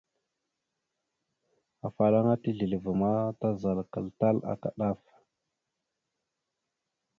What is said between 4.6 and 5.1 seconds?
ɗaf.